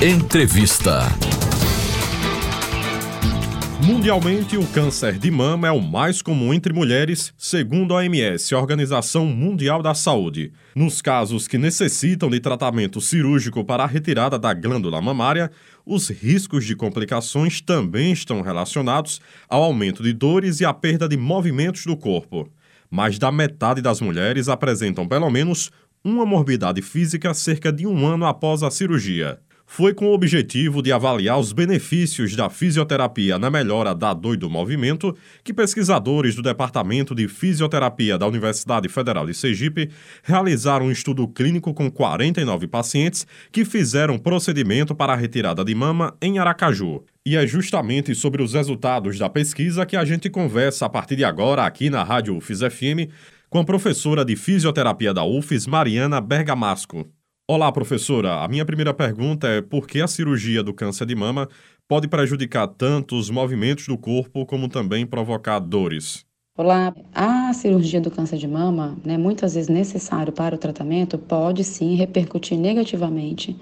Entrevista. 0.00 1.04
Mundialmente, 3.82 4.58
o 4.58 4.66
câncer 4.66 5.18
de 5.18 5.30
mama 5.30 5.68
é 5.68 5.70
o 5.70 5.80
mais 5.80 6.20
comum 6.20 6.52
entre 6.52 6.70
mulheres, 6.70 7.32
segundo 7.38 7.94
a 7.94 7.96
OMS, 7.96 8.54
Organização 8.54 9.24
Mundial 9.24 9.82
da 9.82 9.94
Saúde. 9.94 10.52
Nos 10.74 11.00
casos 11.00 11.48
que 11.48 11.56
necessitam 11.56 12.28
de 12.28 12.38
tratamento 12.40 13.00
cirúrgico 13.00 13.64
para 13.64 13.84
a 13.84 13.86
retirada 13.86 14.38
da 14.38 14.52
glândula 14.52 15.00
mamária, 15.00 15.50
os 15.86 16.10
riscos 16.10 16.66
de 16.66 16.76
complicações 16.76 17.62
também 17.62 18.12
estão 18.12 18.42
relacionados 18.42 19.18
ao 19.48 19.62
aumento 19.62 20.02
de 20.02 20.12
dores 20.12 20.60
e 20.60 20.66
à 20.66 20.74
perda 20.74 21.08
de 21.08 21.16
movimentos 21.16 21.86
do 21.86 21.96
corpo. 21.96 22.46
Mais 22.90 23.18
da 23.18 23.32
metade 23.32 23.80
das 23.80 24.02
mulheres 24.02 24.50
apresentam 24.50 25.08
pelo 25.08 25.30
menos 25.30 25.70
uma 26.04 26.26
morbidade 26.26 26.82
física 26.82 27.32
cerca 27.32 27.72
de 27.72 27.86
um 27.86 28.06
ano 28.06 28.26
após 28.26 28.62
a 28.62 28.70
cirurgia 28.70 29.40
foi 29.66 29.92
com 29.92 30.06
o 30.06 30.14
objetivo 30.14 30.80
de 30.80 30.92
avaliar 30.92 31.38
os 31.38 31.52
benefícios 31.52 32.36
da 32.36 32.48
fisioterapia 32.48 33.38
na 33.38 33.50
melhora 33.50 33.94
da 33.94 34.14
dor 34.14 34.36
do 34.36 34.48
movimento 34.48 35.14
que 35.42 35.52
pesquisadores 35.52 36.36
do 36.36 36.42
Departamento 36.42 37.14
de 37.14 37.26
Fisioterapia 37.26 38.16
da 38.16 38.26
Universidade 38.26 38.88
Federal 38.88 39.26
de 39.26 39.34
Sergipe 39.34 39.90
realizaram 40.22 40.86
um 40.86 40.90
estudo 40.90 41.26
clínico 41.26 41.74
com 41.74 41.90
49 41.90 42.68
pacientes 42.68 43.26
que 43.50 43.64
fizeram 43.64 44.18
procedimento 44.18 44.94
para 44.94 45.12
a 45.12 45.16
retirada 45.16 45.64
de 45.64 45.74
mama 45.74 46.16
em 46.22 46.38
Aracaju. 46.38 47.04
E 47.24 47.36
é 47.36 47.44
justamente 47.44 48.14
sobre 48.14 48.42
os 48.42 48.54
resultados 48.54 49.18
da 49.18 49.28
pesquisa 49.28 49.84
que 49.84 49.96
a 49.96 50.04
gente 50.04 50.30
conversa 50.30 50.86
a 50.86 50.88
partir 50.88 51.16
de 51.16 51.24
agora 51.24 51.66
aqui 51.66 51.90
na 51.90 52.04
Rádio 52.04 52.36
UFES 52.36 52.60
FM 52.60 53.10
com 53.50 53.58
a 53.58 53.64
professora 53.64 54.24
de 54.24 54.36
fisioterapia 54.36 55.12
da 55.12 55.24
UFES, 55.24 55.66
Mariana 55.66 56.20
Bergamasco. 56.20 57.15
Olá, 57.48 57.70
professora. 57.70 58.42
A 58.42 58.48
minha 58.48 58.64
primeira 58.64 58.92
pergunta 58.92 59.46
é 59.46 59.62
por 59.62 59.86
que 59.86 60.00
a 60.00 60.08
cirurgia 60.08 60.64
do 60.64 60.74
câncer 60.74 61.06
de 61.06 61.14
mama 61.14 61.48
pode 61.86 62.08
prejudicar 62.08 62.66
tanto 62.66 63.16
os 63.16 63.30
movimentos 63.30 63.86
do 63.86 63.96
corpo 63.96 64.44
como 64.44 64.68
também 64.68 65.06
provocar 65.06 65.60
dores? 65.60 66.26
Olá, 66.58 66.92
a 67.14 67.52
cirurgia 67.52 68.00
do 68.00 68.10
câncer 68.10 68.36
de 68.38 68.48
mama, 68.48 68.96
né, 69.04 69.16
muitas 69.16 69.54
vezes 69.54 69.68
necessário 69.68 70.32
para 70.32 70.56
o 70.56 70.58
tratamento, 70.58 71.16
pode 71.18 71.62
sim 71.62 71.94
repercutir 71.94 72.58
negativamente 72.58 73.56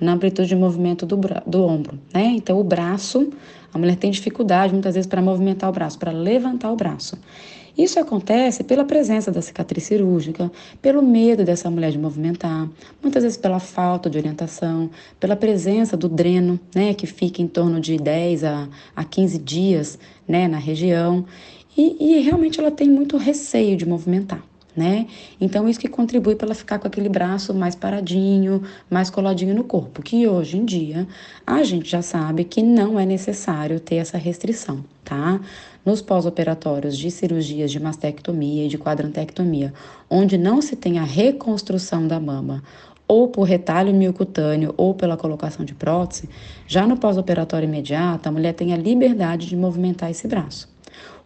na 0.00 0.12
amplitude 0.12 0.48
de 0.48 0.54
movimento 0.56 1.04
do, 1.04 1.18
do 1.44 1.64
ombro, 1.64 1.98
né? 2.12 2.26
Então, 2.36 2.60
o 2.60 2.62
braço, 2.62 3.32
a 3.72 3.78
mulher 3.78 3.96
tem 3.96 4.12
dificuldade 4.12 4.72
muitas 4.72 4.94
vezes 4.94 5.08
para 5.08 5.20
movimentar 5.20 5.70
o 5.70 5.72
braço, 5.72 5.98
para 5.98 6.12
levantar 6.12 6.70
o 6.70 6.76
braço. 6.76 7.18
Isso 7.76 7.98
acontece 7.98 8.62
pela 8.62 8.84
presença 8.84 9.32
da 9.32 9.42
cicatriz 9.42 9.84
cirúrgica, 9.84 10.50
pelo 10.80 11.02
medo 11.02 11.44
dessa 11.44 11.68
mulher 11.68 11.90
de 11.90 11.98
movimentar, 11.98 12.68
muitas 13.02 13.24
vezes 13.24 13.36
pela 13.36 13.58
falta 13.58 14.08
de 14.08 14.16
orientação, 14.16 14.90
pela 15.18 15.34
presença 15.34 15.96
do 15.96 16.08
dreno, 16.08 16.58
né, 16.74 16.94
que 16.94 17.06
fica 17.06 17.42
em 17.42 17.48
torno 17.48 17.80
de 17.80 17.96
10 17.96 18.44
a, 18.44 18.68
a 18.94 19.04
15 19.04 19.38
dias 19.38 19.98
né, 20.26 20.46
na 20.46 20.58
região, 20.58 21.24
e, 21.76 22.18
e 22.18 22.20
realmente 22.20 22.60
ela 22.60 22.70
tem 22.70 22.88
muito 22.88 23.16
receio 23.16 23.76
de 23.76 23.84
movimentar 23.84 24.42
né? 24.76 25.06
Então 25.40 25.68
isso 25.68 25.78
que 25.78 25.88
contribui 25.88 26.34
para 26.34 26.48
ela 26.48 26.54
ficar 26.54 26.78
com 26.78 26.86
aquele 26.86 27.08
braço 27.08 27.54
mais 27.54 27.74
paradinho, 27.74 28.62
mais 28.90 29.08
coladinho 29.08 29.54
no 29.54 29.64
corpo, 29.64 30.02
que 30.02 30.26
hoje 30.26 30.58
em 30.58 30.64
dia 30.64 31.06
a 31.46 31.62
gente 31.62 31.88
já 31.88 32.02
sabe 32.02 32.44
que 32.44 32.62
não 32.62 32.98
é 32.98 33.06
necessário 33.06 33.78
ter 33.78 33.96
essa 33.96 34.18
restrição, 34.18 34.84
tá? 35.04 35.40
Nos 35.84 36.00
pós-operatórios 36.00 36.96
de 36.96 37.10
cirurgias 37.10 37.70
de 37.70 37.78
mastectomia 37.78 38.64
e 38.64 38.68
de 38.68 38.78
quadrantectomia, 38.78 39.72
onde 40.08 40.38
não 40.38 40.62
se 40.62 40.76
tem 40.76 40.98
a 40.98 41.04
reconstrução 41.04 42.08
da 42.08 42.18
mama, 42.18 42.62
ou 43.06 43.28
por 43.28 43.42
retalho 43.42 43.92
miocutâneo 43.92 44.72
ou 44.76 44.94
pela 44.94 45.16
colocação 45.16 45.64
de 45.64 45.74
prótese, 45.74 46.28
já 46.66 46.86
no 46.86 46.96
pós-operatório 46.96 47.68
imediato, 47.68 48.28
a 48.28 48.32
mulher 48.32 48.54
tem 48.54 48.72
a 48.72 48.78
liberdade 48.78 49.46
de 49.46 49.56
movimentar 49.56 50.10
esse 50.10 50.26
braço. 50.26 50.72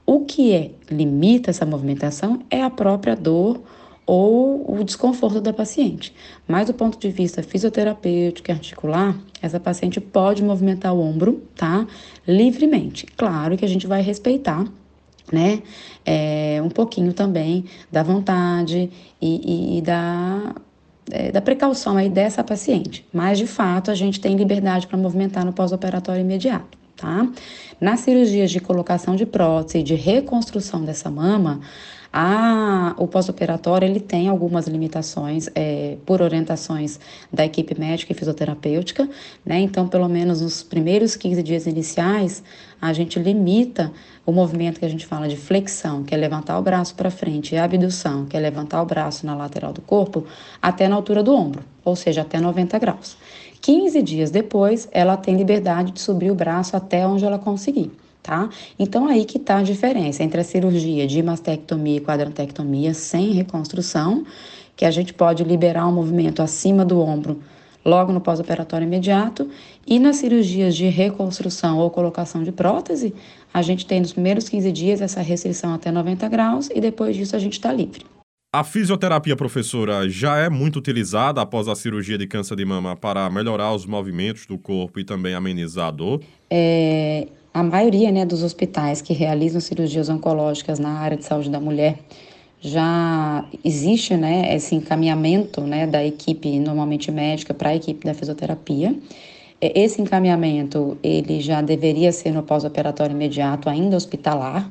O 0.05 0.25
que 0.25 0.53
é, 0.53 0.72
limita 0.91 1.50
essa 1.50 1.65
movimentação 1.65 2.41
é 2.50 2.62
a 2.62 2.71
própria 2.71 3.15
dor 3.15 3.60
ou 4.09 4.65
o 4.81 4.83
desconforto 4.83 5.39
da 5.39 5.53
paciente. 5.53 6.15
Mas 6.47 6.67
do 6.67 6.73
ponto 6.73 6.99
de 6.99 7.11
vista 7.11 7.43
fisioterapêutico 7.43 8.51
e 8.51 8.53
articular, 8.53 9.15
essa 9.43 9.61
paciente 9.61 10.01
pode 10.01 10.43
movimentar 10.43 10.95
o 10.95 11.01
ombro, 11.01 11.43
tá? 11.55 11.87
Livremente. 12.27 13.05
Claro 13.19 13.55
que 13.59 13.67
a 13.67 13.69
gente 13.69 13.87
vai 13.87 14.01
respeitar 14.01 14.65
né? 15.31 15.63
É, 16.07 16.59
um 16.65 16.71
pouquinho 16.71 17.13
também 17.13 17.67
da 17.93 18.03
vontade 18.03 18.91
e, 19.21 19.75
e, 19.77 19.79
e 19.79 19.83
da, 19.83 20.55
é, 21.11 21.31
da 21.31 21.43
precaução 21.43 21.99
aí 21.99 22.09
dessa 22.09 22.43
paciente. 22.43 23.05
Mas, 23.13 23.37
de 23.37 23.47
fato, 23.47 23.91
a 23.91 23.95
gente 23.95 24.19
tem 24.23 24.35
liberdade 24.37 24.87
para 24.87 24.97
movimentar 24.97 25.45
no 25.45 25.53
pós-operatório 25.53 26.23
imediato 26.23 26.79
tá? 26.99 27.27
Nas 27.81 28.01
cirurgias 28.01 28.51
de 28.51 28.61
colocação 28.61 29.17
de 29.17 29.25
prótese, 29.25 29.83
de 29.83 29.95
reconstrução 29.95 30.85
dessa 30.85 31.09
mama, 31.09 31.61
a, 32.13 32.95
o 32.97 33.07
pós-operatório 33.07 33.87
ele 33.87 34.01
tem 34.01 34.29
algumas 34.29 34.67
limitações 34.67 35.49
é, 35.55 35.97
por 36.07 36.23
orientações 36.23 36.99
da 37.31 37.45
equipe 37.45 37.79
médica 37.79 38.13
e 38.13 38.15
fisioterapêutica, 38.15 39.09
né? 39.45 39.61
Então, 39.61 39.87
pelo 39.87 40.09
menos 40.09 40.41
nos 40.41 40.63
primeiros 40.63 41.15
15 41.15 41.43
dias 41.43 41.67
iniciais, 41.67 42.43
a 42.81 42.93
gente 42.93 43.19
limita 43.19 43.93
o 44.25 44.33
movimento 44.33 44.79
que 44.79 44.87
a 44.87 44.89
gente 44.89 45.07
fala 45.07 45.29
de 45.29 45.37
flexão, 45.37 46.03
que 46.03 46.15
é 46.15 46.19
levantar 46.19 46.59
o 46.59 46.63
braço 46.63 46.95
para 46.95 47.11
frente, 47.11 47.55
e 47.55 47.59
abdução, 47.59 48.25
que 48.25 48.37
é 48.37 48.41
levantar 48.41 48.83
o 48.83 48.87
braço 48.87 49.27
na 49.27 49.35
lateral 49.35 49.73
do 49.73 49.83
corpo, 49.83 50.25
até 50.63 50.89
na 50.89 50.97
altura 50.97 51.23
do 51.23 51.35
ombro, 51.35 51.63
ou 51.85 51.95
seja, 51.95 52.23
até 52.23 52.41
90 52.41 52.79
graus. 52.79 53.17
15 53.61 54.03
dias 54.03 54.31
depois, 54.31 54.89
ela 54.93 55.17
tem 55.17 55.37
liberdade 55.37 55.93
de 55.93 56.01
subir 56.01 56.31
o 56.31 56.35
braço 56.35 56.77
até 56.77 57.07
onde 57.07 57.25
ela 57.25 57.39
conseguir. 57.39 57.91
Tá? 58.28 58.50
Então 58.78 59.09
aí 59.09 59.25
que 59.25 59.39
está 59.39 59.56
a 59.56 59.62
diferença 59.62 60.22
entre 60.22 60.39
a 60.39 60.44
cirurgia 60.44 61.06
de 61.06 61.22
mastectomia 61.22 61.97
e 61.97 62.00
quadrantectomia 62.03 62.93
sem 62.93 63.33
reconstrução, 63.33 64.22
que 64.77 64.84
a 64.84 64.91
gente 64.91 65.15
pode 65.15 65.43
liberar 65.44 65.87
o 65.87 65.89
um 65.89 65.93
movimento 65.94 66.43
acima 66.43 66.84
do 66.84 67.00
ombro 67.00 67.41
logo 67.83 68.12
no 68.12 68.21
pós-operatório 68.21 68.84
imediato, 68.84 69.49
e 69.87 69.99
nas 69.99 70.16
cirurgias 70.16 70.77
de 70.77 70.89
reconstrução 70.89 71.78
ou 71.78 71.89
colocação 71.89 72.43
de 72.43 72.53
prótese, 72.53 73.15
a 73.55 73.62
gente 73.62 73.87
tem 73.87 73.99
nos 73.99 74.12
primeiros 74.12 74.47
15 74.47 74.72
dias 74.72 75.00
essa 75.00 75.22
restrição 75.22 75.72
até 75.72 75.91
90 75.91 76.28
graus 76.28 76.69
e 76.69 76.83
depois 76.83 77.16
disso 77.16 77.34
a 77.34 77.39
gente 77.39 77.55
está 77.55 77.72
livre. 77.72 78.05
A 78.50 78.64
fisioterapia, 78.64 79.36
professora, 79.36 80.09
já 80.09 80.38
é 80.38 80.48
muito 80.48 80.78
utilizada 80.78 81.42
após 81.42 81.69
a 81.69 81.75
cirurgia 81.75 82.16
de 82.16 82.26
câncer 82.26 82.56
de 82.56 82.64
mama 82.64 82.97
para 82.97 83.28
melhorar 83.28 83.75
os 83.75 83.84
movimentos 83.84 84.47
do 84.47 84.56
corpo 84.56 84.98
e 84.98 85.04
também 85.04 85.34
amenizar 85.34 85.88
a 85.88 85.91
dor? 85.91 86.22
É, 86.48 87.28
a 87.53 87.62
maioria 87.62 88.10
né, 88.10 88.25
dos 88.25 88.42
hospitais 88.42 89.03
que 89.03 89.12
realizam 89.12 89.60
cirurgias 89.60 90.09
oncológicas 90.09 90.78
na 90.78 90.98
área 90.98 91.19
de 91.19 91.26
saúde 91.26 91.50
da 91.50 91.60
mulher 91.60 91.98
já 92.59 93.44
existe 93.62 94.16
né, 94.16 94.56
esse 94.56 94.75
encaminhamento 94.75 95.60
né, 95.60 95.86
da 95.86 96.03
equipe, 96.03 96.59
normalmente 96.59 97.12
médica, 97.12 97.53
para 97.53 97.69
a 97.69 97.76
equipe 97.76 98.06
da 98.06 98.15
fisioterapia. 98.15 98.97
É, 99.60 99.78
esse 99.78 100.00
encaminhamento 100.00 100.97
ele 101.03 101.42
já 101.42 101.60
deveria 101.60 102.12
ser 102.12 102.32
no 102.32 102.42
pós-operatório 102.42 103.15
imediato, 103.15 103.69
ainda 103.69 103.94
hospitalar, 103.94 104.70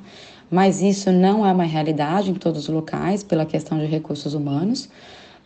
mas 0.50 0.81
isso 0.81 1.12
não 1.12 1.46
é 1.46 1.52
uma 1.52 1.63
realidade 1.63 2.31
em 2.31 2.35
todos 2.35 2.63
os 2.63 2.69
locais 2.69 3.24
pela 3.24 3.46
questão 3.46 3.78
de 3.78 3.85
recursos 3.85 4.34
humanos. 4.34 4.90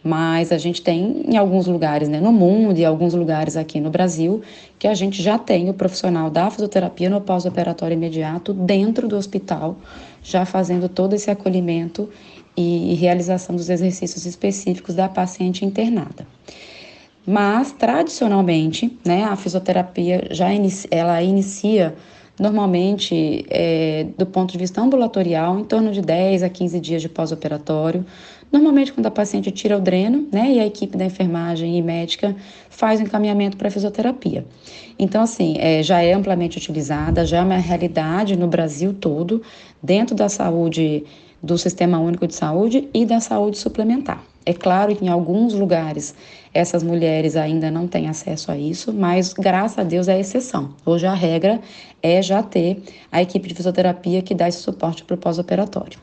Mas 0.03 0.51
a 0.51 0.57
gente 0.57 0.81
tem 0.81 1.23
em 1.27 1.37
alguns 1.37 1.67
lugares 1.67 2.09
né, 2.09 2.19
no 2.19 2.31
mundo 2.31 2.77
e 2.79 2.83
alguns 2.83 3.13
lugares 3.13 3.55
aqui 3.55 3.79
no 3.79 3.91
Brasil 3.91 4.41
que 4.79 4.87
a 4.87 4.95
gente 4.95 5.21
já 5.21 5.37
tem 5.37 5.69
o 5.69 5.75
profissional 5.75 6.27
da 6.29 6.49
fisioterapia 6.49 7.07
no 7.07 7.21
pós-operatório 7.21 7.93
imediato 7.93 8.51
dentro 8.51 9.07
do 9.07 9.15
hospital, 9.15 9.77
já 10.23 10.43
fazendo 10.43 10.89
todo 10.89 11.13
esse 11.13 11.29
acolhimento 11.29 12.09
e 12.57 12.95
realização 12.95 13.55
dos 13.55 13.69
exercícios 13.69 14.25
específicos 14.25 14.95
da 14.95 15.07
paciente 15.07 15.63
internada. 15.63 16.25
Mas 17.25 17.71
tradicionalmente, 17.71 18.97
né, 19.05 19.23
a 19.23 19.35
fisioterapia 19.35 20.27
já 20.31 20.51
inicia, 20.51 20.89
ela 20.91 21.21
inicia 21.21 21.95
normalmente 22.41 23.45
é, 23.51 24.07
do 24.17 24.25
ponto 24.25 24.51
de 24.51 24.57
vista 24.57 24.81
ambulatorial, 24.81 25.59
em 25.59 25.63
torno 25.63 25.91
de 25.91 26.01
10 26.01 26.41
a 26.41 26.49
15 26.49 26.79
dias 26.79 26.99
de 26.99 27.07
pós-operatório. 27.07 28.03
Normalmente, 28.51 28.91
quando 28.91 29.05
a 29.05 29.11
paciente 29.11 29.51
tira 29.51 29.77
o 29.77 29.79
dreno, 29.79 30.27
né, 30.31 30.51
e 30.53 30.59
a 30.59 30.65
equipe 30.65 30.97
da 30.97 31.05
enfermagem 31.05 31.77
e 31.77 31.81
médica 31.83 32.35
faz 32.67 32.99
o 32.99 33.03
encaminhamento 33.03 33.55
para 33.57 33.69
fisioterapia. 33.69 34.43
Então, 34.97 35.21
assim, 35.21 35.55
é, 35.59 35.83
já 35.83 36.01
é 36.01 36.13
amplamente 36.13 36.57
utilizada, 36.57 37.27
já 37.27 37.37
é 37.37 37.41
uma 37.43 37.57
realidade 37.57 38.35
no 38.35 38.47
Brasil 38.47 38.91
todo, 38.91 39.43
dentro 39.81 40.15
da 40.15 40.27
saúde, 40.27 41.03
do 41.43 41.59
Sistema 41.59 41.99
Único 41.99 42.25
de 42.25 42.33
Saúde 42.33 42.89
e 42.91 43.05
da 43.05 43.19
saúde 43.19 43.59
suplementar. 43.59 44.23
É 44.43 44.53
claro 44.53 44.95
que 44.95 45.05
em 45.05 45.09
alguns 45.09 45.53
lugares 45.53 46.15
essas 46.53 46.83
mulheres 46.83 47.35
ainda 47.35 47.71
não 47.71 47.87
têm 47.87 48.09
acesso 48.09 48.51
a 48.51 48.57
isso, 48.57 48.93
mas 48.93 49.33
graças 49.33 49.79
a 49.79 49.83
Deus 49.83 50.07
é 50.07 50.19
exceção. 50.19 50.75
Hoje 50.85 51.05
a 51.05 51.13
regra 51.13 51.61
é 52.01 52.21
já 52.21 52.43
ter 52.43 52.81
a 53.11 53.21
equipe 53.21 53.47
de 53.47 53.55
fisioterapia 53.55 54.21
que 54.21 54.35
dá 54.35 54.47
esse 54.47 54.59
suporte 54.59 55.03
para 55.03 55.15
o 55.15 55.17
pós-operatório. 55.17 55.99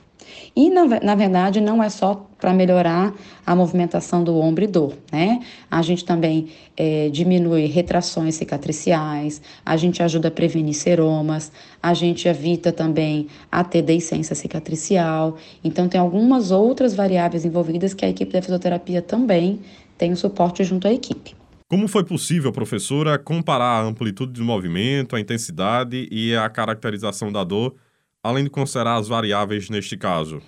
E, 0.54 0.70
na, 0.70 0.84
na 1.00 1.14
verdade, 1.14 1.60
não 1.60 1.82
é 1.82 1.88
só 1.88 2.26
para 2.38 2.52
melhorar 2.52 3.14
a 3.46 3.54
movimentação 3.54 4.22
do 4.22 4.36
ombro 4.38 4.64
e 4.64 4.66
dor, 4.66 4.94
né? 5.12 5.40
A 5.70 5.82
gente 5.82 6.04
também 6.04 6.48
é, 6.76 7.08
diminui 7.10 7.66
retrações 7.66 8.34
cicatriciais, 8.36 9.40
a 9.64 9.76
gente 9.76 10.02
ajuda 10.02 10.28
a 10.28 10.30
prevenir 10.30 10.74
seromas, 10.74 11.50
a 11.82 11.94
gente 11.94 12.28
evita 12.28 12.72
também 12.72 13.28
a 13.50 13.64
ter 13.64 13.82
deiscência 13.82 14.34
cicatricial. 14.34 15.36
Então, 15.62 15.88
tem 15.88 16.00
algumas 16.00 16.50
outras 16.50 16.94
variáveis 16.94 17.44
envolvidas 17.44 17.94
que 17.94 18.04
a 18.04 18.08
equipe 18.08 18.32
da 18.32 18.42
fisioterapia 18.42 19.02
também 19.02 19.60
tem 19.98 20.12
o 20.12 20.16
suporte 20.16 20.64
junto 20.64 20.86
à 20.86 20.92
equipe. 20.92 21.34
Como 21.68 21.86
foi 21.86 22.02
possível, 22.02 22.50
professora, 22.50 23.18
comparar 23.18 23.80
a 23.80 23.82
amplitude 23.82 24.32
do 24.32 24.44
movimento, 24.44 25.14
a 25.14 25.20
intensidade 25.20 26.08
e 26.10 26.34
a 26.34 26.48
caracterização 26.48 27.30
da 27.30 27.44
dor, 27.44 27.74
além 28.22 28.44
de 28.44 28.50
considerar 28.50 28.96
as 28.96 29.06
variáveis 29.06 29.68
neste 29.68 29.96
caso? 29.96 30.40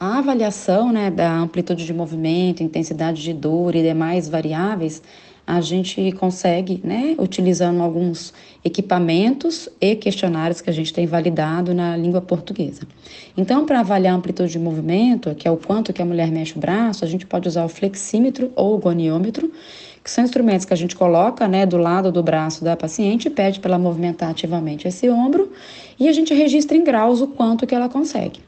A 0.00 0.18
avaliação 0.18 0.90
né, 0.90 1.10
da 1.10 1.30
amplitude 1.36 1.84
de 1.84 1.92
movimento, 1.92 2.62
intensidade 2.62 3.22
de 3.22 3.34
dor 3.34 3.74
e 3.74 3.82
demais 3.82 4.28
variáveis, 4.28 5.02
a 5.46 5.60
gente 5.60 6.12
consegue, 6.12 6.80
né, 6.84 7.14
utilizando 7.18 7.82
alguns 7.82 8.32
equipamentos 8.64 9.68
e 9.80 9.96
questionários 9.96 10.60
que 10.60 10.70
a 10.70 10.72
gente 10.72 10.92
tem 10.92 11.06
validado 11.06 11.74
na 11.74 11.96
língua 11.96 12.20
portuguesa. 12.20 12.82
Então, 13.36 13.66
para 13.66 13.80
avaliar 13.80 14.14
a 14.14 14.16
amplitude 14.16 14.52
de 14.52 14.58
movimento, 14.58 15.34
que 15.34 15.48
é 15.48 15.50
o 15.50 15.56
quanto 15.56 15.92
que 15.92 16.00
a 16.00 16.04
mulher 16.04 16.30
mexe 16.30 16.56
o 16.56 16.60
braço, 16.60 17.04
a 17.04 17.08
gente 17.08 17.26
pode 17.26 17.48
usar 17.48 17.64
o 17.64 17.68
flexímetro 17.68 18.52
ou 18.54 18.76
o 18.76 18.78
goniômetro, 18.78 19.50
que 20.02 20.10
são 20.10 20.24
instrumentos 20.24 20.64
que 20.64 20.72
a 20.72 20.76
gente 20.76 20.96
coloca 20.96 21.46
né, 21.46 21.64
do 21.64 21.76
lado 21.76 22.10
do 22.10 22.22
braço 22.22 22.64
da 22.64 22.76
paciente, 22.76 23.30
pede 23.30 23.60
para 23.60 23.70
ela 23.70 23.78
movimentar 23.78 24.30
ativamente 24.30 24.88
esse 24.88 25.08
ombro 25.08 25.52
e 25.98 26.08
a 26.08 26.12
gente 26.12 26.34
registra 26.34 26.76
em 26.76 26.82
graus 26.82 27.20
o 27.20 27.28
quanto 27.28 27.66
que 27.66 27.74
ela 27.74 27.88
consegue. 27.88 28.40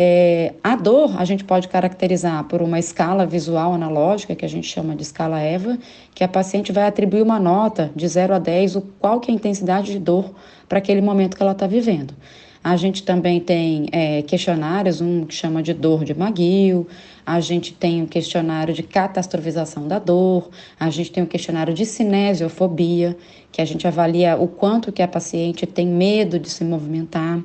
É, 0.00 0.54
a 0.62 0.76
dor 0.76 1.20
a 1.20 1.24
gente 1.24 1.42
pode 1.42 1.66
caracterizar 1.66 2.44
por 2.44 2.62
uma 2.62 2.78
escala 2.78 3.26
visual 3.26 3.74
analógica, 3.74 4.32
que 4.36 4.44
a 4.44 4.48
gente 4.48 4.68
chama 4.68 4.94
de 4.94 5.02
escala 5.02 5.42
EVA, 5.42 5.76
que 6.14 6.22
a 6.22 6.28
paciente 6.28 6.70
vai 6.70 6.86
atribuir 6.86 7.20
uma 7.20 7.40
nota 7.40 7.90
de 7.96 8.06
0 8.06 8.32
a 8.34 8.38
10, 8.38 8.76
o 8.76 8.80
qual 9.00 9.18
que 9.18 9.28
é 9.28 9.34
a 9.34 9.34
intensidade 9.34 9.90
de 9.90 9.98
dor 9.98 10.32
para 10.68 10.78
aquele 10.78 11.00
momento 11.00 11.36
que 11.36 11.42
ela 11.42 11.50
está 11.50 11.66
vivendo. 11.66 12.14
A 12.62 12.76
gente 12.76 13.02
também 13.02 13.40
tem 13.40 13.88
é, 13.90 14.22
questionários, 14.22 15.00
um 15.00 15.24
que 15.24 15.34
chama 15.34 15.64
de 15.64 15.74
dor 15.74 16.04
de 16.04 16.12
McGill, 16.12 16.86
a 17.26 17.40
gente 17.40 17.74
tem 17.74 18.00
o 18.00 18.04
um 18.04 18.06
questionário 18.06 18.72
de 18.72 18.84
catastrofização 18.84 19.88
da 19.88 19.98
dor, 19.98 20.48
a 20.78 20.90
gente 20.90 21.10
tem 21.10 21.24
o 21.24 21.26
um 21.26 21.28
questionário 21.28 21.74
de 21.74 21.84
cinesiofobia, 21.84 23.16
que 23.50 23.60
a 23.60 23.64
gente 23.64 23.84
avalia 23.84 24.36
o 24.36 24.46
quanto 24.46 24.92
que 24.92 25.02
a 25.02 25.08
paciente 25.08 25.66
tem 25.66 25.88
medo 25.88 26.38
de 26.38 26.48
se 26.48 26.62
movimentar. 26.62 27.40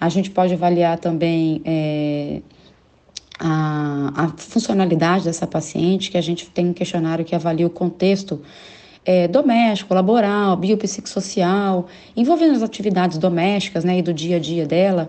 A 0.00 0.08
gente 0.08 0.30
pode 0.30 0.54
avaliar 0.54 0.98
também 0.98 1.60
é, 1.64 2.40
a, 3.38 4.12
a 4.24 4.28
funcionalidade 4.36 5.24
dessa 5.24 5.46
paciente, 5.46 6.10
que 6.10 6.16
a 6.16 6.20
gente 6.20 6.48
tem 6.50 6.68
um 6.68 6.72
questionário 6.72 7.24
que 7.24 7.34
avalia 7.34 7.66
o 7.66 7.70
contexto 7.70 8.40
é, 9.04 9.28
doméstico, 9.28 9.92
laboral, 9.94 10.56
biopsicossocial, 10.56 11.86
envolvendo 12.16 12.54
as 12.56 12.62
atividades 12.62 13.18
domésticas 13.18 13.84
né, 13.84 13.98
e 13.98 14.02
do 14.02 14.12
dia 14.12 14.36
a 14.36 14.38
dia 14.38 14.66
dela, 14.66 15.08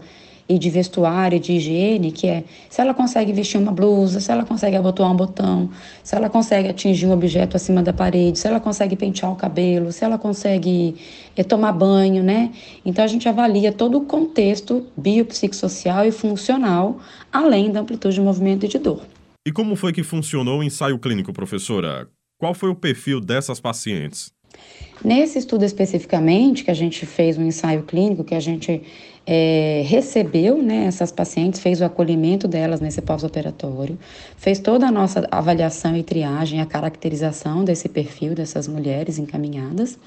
e 0.51 0.59
de 0.59 0.69
vestuário, 0.69 1.39
de 1.39 1.53
higiene, 1.53 2.12
que 2.12 2.27
é 2.27 2.44
se 2.69 2.81
ela 2.81 2.94
consegue 2.94 3.31
vestir 3.31 3.57
uma 3.57 3.71
blusa, 3.71 4.19
se 4.19 4.30
ela 4.30 4.44
consegue 4.44 4.75
abotoar 4.75 5.09
um 5.09 5.15
botão, 5.15 5.69
se 6.03 6.13
ela 6.13 6.30
consegue 6.30 6.68
atingir 6.68 7.07
um 7.07 7.13
objeto 7.13 7.56
acima 7.56 7.81
da 7.81 7.94
parede, 7.94 8.38
se 8.38 8.48
ela 8.48 8.59
consegue 8.59 8.98
pentear 8.98 9.31
o 9.31 9.36
cabelo, 9.38 9.94
se 9.94 10.03
ela 10.03 10.18
consegue 10.18 10.95
é, 11.38 11.44
tomar 11.44 11.71
banho, 11.71 12.21
né? 12.21 12.51
Então 12.86 13.01
a 13.01 13.07
gente 13.07 13.30
avalia 13.30 13.71
todo 13.71 13.98
o 13.98 14.01
contexto 14.01 14.86
biopsicossocial 14.98 16.06
e 16.06 16.12
funcional, 16.12 17.00
além 17.31 17.71
da 17.71 17.80
amplitude 17.80 18.15
de 18.15 18.21
movimento 18.21 18.65
e 18.65 18.68
de 18.69 18.77
dor. 18.77 19.01
E 19.47 19.54
como 19.54 19.77
foi 19.77 19.94
que 19.94 20.04
funcionou 20.04 20.59
o 20.59 20.63
ensaio 20.63 21.00
clínico, 21.00 21.31
professora? 21.31 22.09
Qual 22.38 22.54
foi 22.54 22.69
o 22.69 22.75
perfil 22.75 23.21
dessas 23.21 23.62
pacientes? 23.62 24.33
Nesse 25.03 25.39
estudo 25.39 25.65
especificamente, 25.65 26.63
que 26.63 26.69
a 26.69 26.75
gente 26.75 27.06
fez 27.06 27.38
um 27.38 27.44
ensaio 27.44 27.83
clínico, 27.83 28.24
que 28.24 28.36
a 28.36 28.39
gente 28.39 28.83
é, 29.25 29.83
recebeu 29.86 30.62
né, 30.62 30.86
essas 30.86 31.12
pacientes, 31.12 31.59
fez 31.59 31.81
o 31.81 31.86
acolhimento 31.86 32.48
delas 32.48 32.80
nesse 32.80 33.01
pós-operatório, 33.01 33.98
fez 34.38 34.59
toda 34.59 34.88
a 34.88 34.92
nossa 34.92 35.27
avaliação 35.31 35.95
e 35.95 36.03
triagem, 36.03 36.62
a 36.62 36.65
caracterização 36.65 37.63
desse 37.63 37.89
perfil 37.89 38.36
dessas 38.36 38.68
mulheres 38.68 39.18
encaminhadas. 39.18 39.98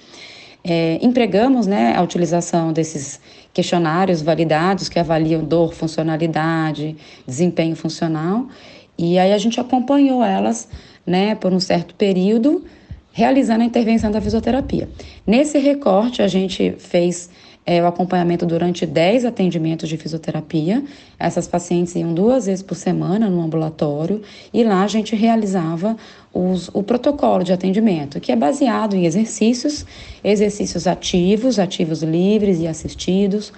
É, 0.62 0.98
empregamos 1.02 1.66
né, 1.66 1.94
a 1.94 2.00
utilização 2.00 2.72
desses 2.72 3.20
questionários 3.52 4.22
validados 4.22 4.88
que 4.88 4.98
avaliam 4.98 5.44
dor, 5.44 5.74
funcionalidade, 5.74 6.96
desempenho 7.26 7.76
funcional, 7.76 8.48
e 8.96 9.18
aí 9.18 9.32
a 9.32 9.38
gente 9.38 9.60
acompanhou 9.60 10.24
elas 10.24 10.68
né, 11.04 11.34
por 11.34 11.52
um 11.52 11.60
certo 11.60 11.94
período, 11.94 12.64
realizando 13.14 13.62
a 13.62 13.64
intervenção 13.64 14.10
da 14.10 14.20
fisioterapia. 14.20 14.88
Nesse 15.24 15.56
recorte, 15.58 16.20
a 16.20 16.26
gente 16.26 16.74
fez 16.78 17.30
é, 17.64 17.80
o 17.80 17.86
acompanhamento 17.86 18.44
durante 18.44 18.84
10 18.84 19.24
atendimentos 19.24 19.88
de 19.88 19.96
fisioterapia. 19.96 20.82
Essas 21.16 21.46
pacientes 21.46 21.94
iam 21.94 22.12
duas 22.12 22.46
vezes 22.46 22.60
por 22.60 22.74
semana 22.74 23.30
no 23.30 23.40
ambulatório 23.40 24.20
e 24.52 24.64
lá 24.64 24.82
a 24.82 24.88
gente 24.88 25.14
realizava 25.14 25.96
os, 26.32 26.68
o 26.74 26.82
protocolo 26.82 27.44
de 27.44 27.52
atendimento, 27.52 28.18
que 28.18 28.32
é 28.32 28.36
baseado 28.36 28.96
em 28.96 29.06
exercícios, 29.06 29.86
exercícios 30.24 30.88
ativos, 30.88 31.60
ativos 31.60 32.02
livres 32.02 32.58
e 32.58 32.66
assistidos 32.66 33.52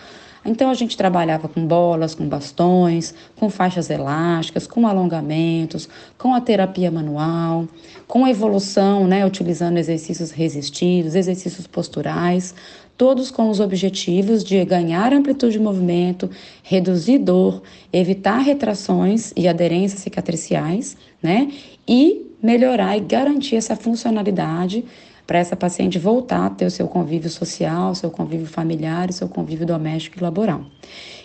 então 0.47 0.71
a 0.71 0.75
gente 0.75 0.97
trabalhava 0.97 1.49
com 1.49 1.67
bolas, 1.67 2.15
com 2.15 2.29
bastões, 2.29 3.15
com 3.37 3.51
faixas 3.51 3.91
elásticas, 3.91 4.67
com 4.67 4.87
alongamentos, 4.87 5.89
com 6.17 6.35
a 6.35 6.41
terapia 6.41 6.91
manual, 6.91 7.67
com 8.07 8.25
a 8.25 8.31
evolução, 8.31 9.07
né, 9.07 9.27
utilizando 9.27 9.79
exercícios 9.79 10.31
resistidos, 10.31 11.15
exercícios 11.15 11.67
posturais, 11.67 12.55
todos 12.97 13.31
com 13.31 13.51
os 13.51 13.61
objetivos 13.61 14.43
de 14.43 14.65
ganhar 14.65 15.13
amplitude 15.13 15.55
de 15.55 15.61
movimento, 15.61 16.31
reduzir 16.63 17.19
dor, 17.19 17.63
evitar 17.93 18.39
retrações 18.39 19.33
e 19.37 19.47
aderências 19.47 20.01
cicatriciais, 20.01 20.97
né? 21.23 21.51
E 21.87 22.27
melhorar 22.43 22.97
e 22.97 23.01
garantir 23.01 23.57
essa 23.57 23.77
funcionalidade 23.77 24.85
para 25.27 25.39
essa 25.39 25.57
paciente 25.57 25.99
voltar 25.99 26.47
a 26.47 26.51
ter 26.51 26.67
o 26.67 26.71
seu 26.71 26.87
convívio 26.87 27.29
social, 27.29 27.95
seu 27.95 28.11
convívio 28.11 28.47
familiar, 28.47 29.13
seu 29.13 29.29
convívio 29.29 29.67
doméstico 29.67 30.19
e 30.19 30.23
laboral. 30.23 30.65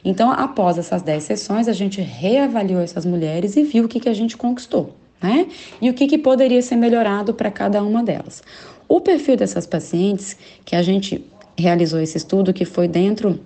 Então, 0.03 0.31
após 0.31 0.77
essas 0.77 1.01
10 1.01 1.24
sessões, 1.24 1.68
a 1.68 1.74
gente 1.74 2.01
reavaliou 2.01 2.81
essas 2.81 3.06
mulheres 3.06 3.56
e 3.56 3.63
viu 3.63 3.86
o 3.86 3.88
que, 3.88 4.00
que 4.00 4.09
a 4.09 4.13
gente 4.13 4.36
conquistou, 4.36 4.95
né? 5.21 5.48
E 5.80 5.89
o 5.89 5.94
que, 5.94 6.07
que 6.07 6.18
poderia 6.18 6.62
ser 6.62 6.75
melhorado 6.75 7.33
para 7.33 7.51
cada 7.51 7.83
uma 7.83 8.03
delas. 8.03 8.42
O 8.88 9.00
perfil 9.00 9.38
dessas 9.38 9.68
pacientes 9.68 10.35
que 10.66 10.76
a 10.76 10.81
gente 10.81 11.23
realizou 11.57 11.99
esse 11.99 12.18
estudo, 12.18 12.52
que 12.52 12.66
foi 12.66 12.87
dentro 12.87 13.40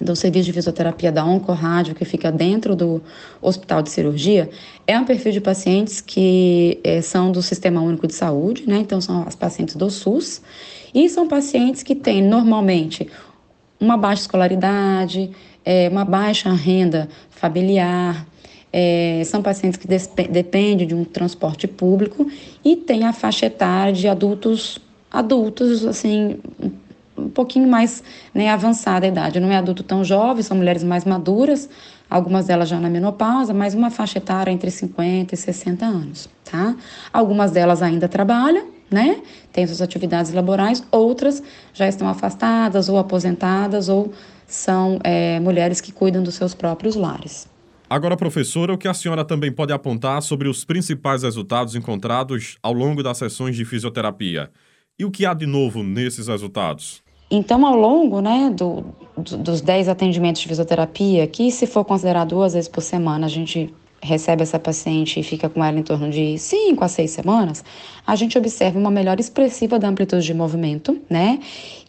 do 0.00 0.14
serviço 0.14 0.46
de 0.46 0.52
fisioterapia 0.52 1.10
da 1.10 1.24
Oncorádio, 1.24 1.94
que 1.94 2.04
fica 2.04 2.30
dentro 2.30 2.76
do 2.76 3.02
hospital 3.40 3.82
de 3.82 3.90
cirurgia, 3.90 4.50
é 4.86 4.98
um 4.98 5.04
perfil 5.04 5.32
de 5.32 5.40
pacientes 5.40 6.00
que 6.00 6.78
é, 6.84 7.00
são 7.00 7.32
do 7.32 7.42
Sistema 7.42 7.80
Único 7.80 8.06
de 8.06 8.14
Saúde, 8.14 8.64
né? 8.66 8.76
Então, 8.76 9.00
são 9.00 9.24
as 9.26 9.34
pacientes 9.34 9.74
do 9.74 9.90
SUS, 9.90 10.42
e 10.94 11.08
são 11.08 11.26
pacientes 11.26 11.82
que 11.82 11.94
têm 11.94 12.22
normalmente 12.22 13.08
uma 13.80 13.96
baixa 13.96 14.22
escolaridade, 14.22 15.30
é, 15.64 15.88
uma 15.88 16.04
baixa 16.04 16.52
renda 16.52 17.08
familiar, 17.30 18.26
é, 18.72 19.22
são 19.24 19.42
pacientes 19.42 19.78
que 19.78 19.88
dependem 20.28 20.86
de 20.86 20.94
um 20.94 21.04
transporte 21.04 21.66
público 21.66 22.26
e 22.64 22.76
têm 22.76 23.04
a 23.04 23.12
faixa 23.12 23.46
etária 23.46 23.92
de 23.92 24.08
adultos, 24.08 24.78
adultos, 25.10 25.84
assim, 25.84 26.38
um 27.16 27.28
pouquinho 27.28 27.68
mais 27.68 28.02
né, 28.34 28.50
avançada 28.50 29.06
a 29.06 29.08
idade. 29.08 29.40
Não 29.40 29.50
é 29.50 29.56
adulto 29.56 29.82
tão 29.82 30.04
jovem, 30.04 30.42
são 30.42 30.56
mulheres 30.56 30.84
mais 30.84 31.04
maduras, 31.04 31.68
algumas 32.08 32.46
delas 32.46 32.68
já 32.68 32.78
na 32.78 32.88
menopausa, 32.88 33.52
mas 33.52 33.74
uma 33.74 33.90
faixa 33.90 34.18
etária 34.18 34.50
entre 34.50 34.70
50 34.70 35.34
e 35.34 35.36
60 35.36 35.84
anos, 35.84 36.28
tá? 36.44 36.76
Algumas 37.12 37.50
delas 37.50 37.82
ainda 37.82 38.08
trabalham, 38.08 38.66
né? 38.90 39.20
Têm 39.52 39.66
suas 39.66 39.82
atividades 39.82 40.32
laborais, 40.32 40.84
outras 40.90 41.42
já 41.72 41.88
estão 41.88 42.08
afastadas 42.08 42.88
ou 42.88 42.98
aposentadas 42.98 43.88
ou 43.88 44.12
são 44.46 44.98
é, 45.02 45.40
mulheres 45.40 45.80
que 45.80 45.92
cuidam 45.92 46.22
dos 46.22 46.34
seus 46.34 46.54
próprios 46.54 46.94
lares. 46.94 47.48
Agora, 47.88 48.16
professora, 48.16 48.74
o 48.74 48.78
que 48.78 48.88
a 48.88 48.94
senhora 48.94 49.24
também 49.24 49.52
pode 49.52 49.72
apontar 49.72 50.20
sobre 50.20 50.48
os 50.48 50.64
principais 50.64 51.22
resultados 51.22 51.76
encontrados 51.76 52.58
ao 52.60 52.72
longo 52.72 53.00
das 53.00 53.16
sessões 53.16 53.54
de 53.54 53.64
fisioterapia? 53.64 54.50
E 54.98 55.04
o 55.04 55.10
que 55.10 55.24
há 55.24 55.32
de 55.32 55.46
novo 55.46 55.84
nesses 55.84 56.26
resultados? 56.26 57.05
Então, 57.30 57.66
ao 57.66 57.74
longo 57.74 58.20
né, 58.20 58.50
do, 58.54 58.84
do, 59.16 59.36
dos 59.38 59.60
10 59.60 59.88
atendimentos 59.88 60.40
de 60.42 60.48
fisioterapia, 60.48 61.26
que 61.26 61.50
se 61.50 61.66
for 61.66 61.84
considerar 61.84 62.24
duas 62.24 62.54
vezes 62.54 62.68
por 62.68 62.82
semana, 62.82 63.26
a 63.26 63.28
gente 63.28 63.74
recebe 64.00 64.42
essa 64.42 64.58
paciente 64.58 65.18
e 65.18 65.22
fica 65.22 65.48
com 65.48 65.64
ela 65.64 65.78
em 65.78 65.82
torno 65.82 66.08
de 66.10 66.38
5 66.38 66.84
a 66.84 66.88
6 66.88 67.10
semanas, 67.10 67.64
a 68.06 68.14
gente 68.14 68.38
observa 68.38 68.78
uma 68.78 68.90
melhora 68.90 69.20
expressiva 69.20 69.78
da 69.78 69.88
amplitude 69.88 70.24
de 70.24 70.34
movimento, 70.34 71.00
né? 71.10 71.40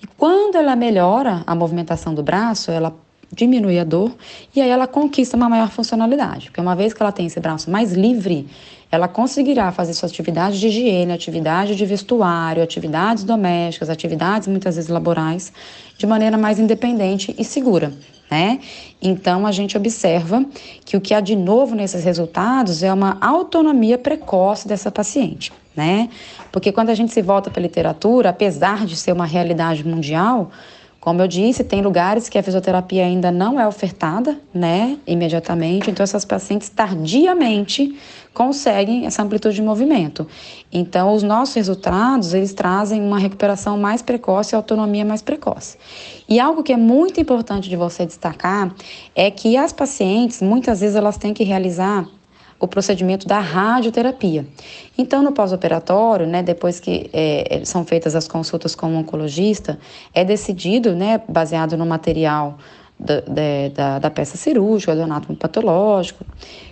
E 0.02 0.08
quando 0.18 0.56
ela 0.56 0.76
melhora 0.76 1.44
a 1.46 1.54
movimentação 1.54 2.14
do 2.14 2.24
braço, 2.24 2.72
ela 2.72 2.96
diminui 3.32 3.78
a 3.78 3.84
dor 3.84 4.16
e 4.56 4.62
aí 4.62 4.70
ela 4.70 4.88
conquista 4.88 5.36
uma 5.36 5.50
maior 5.50 5.70
funcionalidade, 5.70 6.48
porque 6.48 6.62
uma 6.62 6.76
vez 6.76 6.94
que 6.94 7.02
ela 7.02 7.12
tem 7.12 7.26
esse 7.26 7.40
braço 7.40 7.70
mais 7.70 7.94
livre, 7.94 8.48
ela 8.92 9.08
conseguirá 9.08 9.72
fazer 9.72 9.94
suas 9.94 10.12
atividades 10.12 10.60
de 10.60 10.68
higiene, 10.68 11.12
atividade 11.12 11.76
de 11.76 11.86
vestuário, 11.86 12.64
atividades 12.64 13.24
domésticas, 13.24 13.90
atividades 13.90 14.48
muitas 14.48 14.76
vezes 14.76 14.90
laborais, 14.90 15.52
de 15.98 16.06
maneira 16.06 16.38
mais 16.38 16.60
independente 16.60 17.36
e 17.38 17.44
segura. 17.44 17.92
Né? 18.30 18.60
Então 19.02 19.48
a 19.48 19.54
gente 19.54 19.78
observa 19.78 20.46
que 20.84 20.98
o 20.98 21.02
que 21.02 21.14
há 21.14 21.22
de 21.22 21.36
novo 21.36 21.76
nesses 21.76 22.04
resultados 22.04 22.84
é 22.84 22.92
uma 22.92 23.18
autonomia 23.22 23.98
precoce 23.98 24.68
dessa 24.68 24.92
paciente, 24.92 25.54
né? 25.74 26.10
Porque 26.52 26.74
quando 26.74 26.90
a 26.90 26.94
gente 26.94 27.14
se 27.14 27.22
volta 27.22 27.50
para 27.50 27.62
a 27.62 27.64
literatura, 27.64 28.30
apesar 28.30 28.86
de 28.86 28.98
ser 28.98 29.14
uma 29.14 29.26
realidade 29.26 29.88
mundial, 29.88 30.52
como 31.00 31.22
eu 31.22 31.28
disse, 31.28 31.64
tem 31.64 31.82
lugares 31.82 32.28
que 32.28 32.38
a 32.38 32.44
fisioterapia 32.44 33.06
ainda 33.06 33.32
não 33.32 33.58
é 33.58 33.66
ofertada, 33.66 34.38
né, 34.54 34.98
imediatamente, 35.08 35.90
então 35.90 36.04
essas 36.04 36.26
pacientes 36.26 36.68
tardiamente 36.68 37.98
conseguem 38.38 39.08
essa 39.08 39.24
amplitude 39.24 39.56
de 39.56 39.64
movimento. 39.64 40.28
Então, 40.72 41.12
os 41.16 41.24
nossos 41.24 41.56
resultados, 41.56 42.36
eles 42.36 42.54
trazem 42.54 43.02
uma 43.02 43.18
recuperação 43.18 43.80
mais 43.80 44.04
precoce 44.04 44.54
e 44.54 44.56
autonomia 44.56 45.04
mais 45.04 45.24
precoce. 45.24 45.76
E 46.30 46.40
algo 46.40 46.62
que 46.62 46.72
é 46.72 46.78
muito 46.78 47.20
importante 47.20 47.68
de 47.68 47.76
você 47.76 48.06
destacar 48.06 48.72
é 49.16 49.32
que 49.32 49.58
as 49.58 49.74
pacientes, 49.74 50.40
muitas 50.40 50.82
vezes, 50.82 50.96
elas 50.96 51.18
têm 51.18 51.34
que 51.34 51.44
realizar 51.44 52.08
o 52.60 52.68
procedimento 52.68 53.28
da 53.28 53.40
radioterapia. 53.40 54.46
Então, 54.96 55.24
no 55.24 55.32
pós-operatório, 55.32 56.28
né, 56.28 56.44
depois 56.44 56.80
que 56.80 57.10
é, 57.12 57.62
são 57.66 57.84
feitas 57.84 58.16
as 58.16 58.28
consultas 58.28 58.76
com 58.76 58.94
o 58.94 58.98
oncologista, 58.98 59.80
é 60.14 60.24
decidido, 60.24 60.96
né, 60.96 61.20
baseado 61.28 61.76
no 61.76 61.88
material 61.88 62.60
da, 63.00 63.22
da, 63.74 64.00
da 64.00 64.10
peça 64.10 64.38
cirúrgica, 64.38 64.96
do 64.96 65.04
anátomo 65.04 65.38
patológico, 65.38 66.26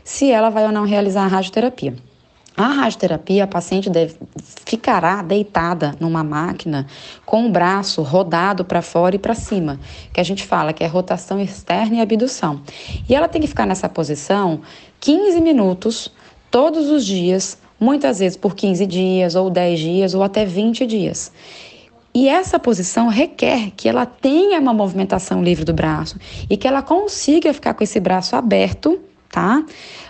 se 0.03 0.31
ela 0.31 0.49
vai 0.49 0.65
ou 0.65 0.71
não 0.71 0.85
realizar 0.85 1.23
a 1.23 1.27
radioterapia. 1.27 1.95
A 2.57 2.67
radioterapia, 2.67 3.43
a 3.43 3.47
paciente 3.47 3.89
deve, 3.89 4.15
ficará 4.65 5.21
deitada 5.21 5.93
numa 5.99 6.23
máquina 6.23 6.87
com 7.25 7.45
o 7.45 7.49
braço 7.51 8.01
rodado 8.01 8.63
para 8.63 8.81
fora 8.81 9.15
e 9.15 9.19
para 9.19 9.35
cima, 9.35 9.77
que 10.13 10.21
a 10.21 10.23
gente 10.23 10.45
fala 10.45 10.71
que 10.71 10.81
é 10.81 10.87
rotação 10.87 11.39
externa 11.41 11.97
e 11.97 12.01
abdução. 12.01 12.61
E 13.09 13.13
ela 13.13 13.27
tem 13.27 13.41
que 13.41 13.47
ficar 13.47 13.65
nessa 13.65 13.89
posição 13.89 14.61
15 15.01 15.41
minutos 15.41 16.09
todos 16.49 16.89
os 16.89 17.05
dias, 17.05 17.57
muitas 17.77 18.19
vezes 18.19 18.37
por 18.37 18.55
15 18.55 18.85
dias, 18.85 19.35
ou 19.35 19.49
10 19.49 19.79
dias, 19.79 20.13
ou 20.13 20.23
até 20.23 20.45
20 20.45 20.85
dias. 20.85 21.33
E 22.15 22.29
essa 22.29 22.57
posição 22.57 23.09
requer 23.09 23.71
que 23.75 23.89
ela 23.89 24.05
tenha 24.05 24.57
uma 24.57 24.73
movimentação 24.73 25.43
livre 25.43 25.65
do 25.65 25.73
braço 25.73 26.17
e 26.49 26.55
que 26.55 26.65
ela 26.65 26.81
consiga 26.81 27.53
ficar 27.53 27.73
com 27.73 27.83
esse 27.83 27.99
braço 27.99 28.37
aberto 28.37 28.97
tá? 29.35 29.65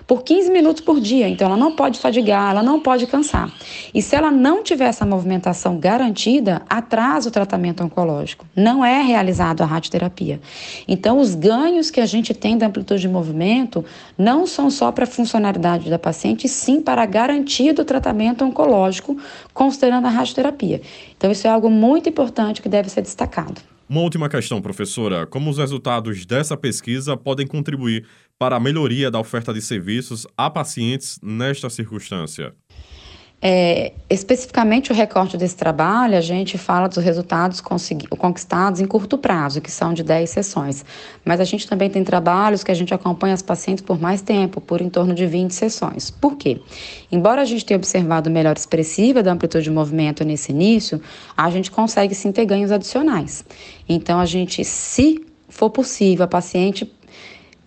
Por 0.05 0.21
15 0.21 0.51
minutos 0.51 0.83
por 0.83 1.01
dia. 1.01 1.27
Então, 1.27 1.47
ela 1.47 1.57
não 1.57 1.75
pode 1.75 1.99
fadigar, 1.99 2.51
ela 2.51 2.61
não 2.61 2.79
pode 2.79 3.07
cansar. 3.07 3.51
E 3.91 4.03
se 4.03 4.15
ela 4.15 4.29
não 4.29 4.61
tiver 4.61 4.85
essa 4.85 5.03
movimentação 5.03 5.79
garantida, 5.79 6.61
atrasa 6.69 7.29
o 7.29 7.31
tratamento 7.31 7.83
oncológico. 7.83 8.45
Não 8.55 8.85
é 8.85 9.01
realizado 9.01 9.61
a 9.61 9.65
radioterapia. 9.65 10.39
Então, 10.87 11.17
os 11.17 11.33
ganhos 11.33 11.89
que 11.89 11.99
a 11.99 12.05
gente 12.05 12.35
tem 12.35 12.55
da 12.55 12.67
amplitude 12.67 13.01
de 13.01 13.07
movimento 13.07 13.83
não 14.15 14.45
são 14.45 14.69
só 14.69 14.91
para 14.91 15.05
a 15.05 15.07
funcionalidade 15.07 15.89
da 15.89 15.97
paciente, 15.97 16.47
sim 16.47 16.79
para 16.79 17.01
a 17.01 17.07
garantia 17.07 17.73
do 17.73 17.83
tratamento 17.83 18.45
oncológico, 18.45 19.17
considerando 19.55 20.05
a 20.05 20.11
radioterapia. 20.11 20.83
Então, 21.17 21.31
isso 21.31 21.47
é 21.47 21.49
algo 21.49 21.71
muito 21.71 22.07
importante 22.07 22.61
que 22.61 22.69
deve 22.69 22.89
ser 22.89 23.01
destacado. 23.01 23.59
Uma 23.87 24.01
última 24.01 24.27
questão, 24.27 24.59
professora: 24.61 25.27
como 25.27 25.47
os 25.49 25.59
resultados 25.59 26.25
dessa 26.25 26.57
pesquisa 26.57 27.15
podem 27.15 27.45
contribuir 27.45 28.03
para 28.39 28.57
a 28.57 28.59
melhoria 28.59 29.09
da 29.09 29.19
oferta 29.19 29.53
de 29.53 29.61
serviços 29.61 30.27
a 30.37 30.49
pacientes 30.49 31.19
nesta 31.21 31.69
circunstância? 31.69 32.53
É, 33.47 33.93
especificamente 34.09 34.91
o 34.91 34.95
recorte 34.95 35.37
desse 35.37 35.55
trabalho, 35.55 36.17
a 36.17 36.21
gente 36.21 36.57
fala 36.57 36.87
dos 36.87 36.97
resultados 36.97 37.61
conquistados 37.61 38.79
em 38.79 38.87
curto 38.87 39.19
prazo, 39.19 39.61
que 39.61 39.69
são 39.69 39.93
de 39.93 40.01
10 40.01 40.29
sessões. 40.29 40.83
Mas 41.23 41.39
a 41.39 41.43
gente 41.43 41.67
também 41.67 41.89
tem 41.89 42.03
trabalhos 42.03 42.63
que 42.63 42.71
a 42.71 42.73
gente 42.73 42.93
acompanha 42.93 43.35
as 43.35 43.43
pacientes 43.43 43.83
por 43.83 43.99
mais 43.99 44.21
tempo, 44.21 44.59
por 44.59 44.81
em 44.81 44.89
torno 44.89 45.13
de 45.13 45.27
20 45.27 45.51
sessões. 45.51 46.09
Por 46.09 46.37
quê? 46.37 46.59
Embora 47.11 47.41
a 47.41 47.45
gente 47.45 47.63
tenha 47.63 47.77
observado 47.77 48.31
melhora 48.31 48.57
expressiva 48.57 49.21
da 49.21 49.31
amplitude 49.31 49.65
de 49.65 49.71
movimento 49.71 50.23
nesse 50.23 50.51
início, 50.51 50.99
a 51.37 51.49
gente 51.51 51.69
consegue 51.69 52.15
sim 52.15 52.31
ter 52.31 52.45
ganhos 52.45 52.71
adicionais. 52.71 53.45
Então, 53.87 54.19
a 54.19 54.25
gente, 54.25 54.63
se 54.65 55.23
for 55.49 55.69
possível, 55.69 56.25
a 56.25 56.27
paciente 56.27 56.91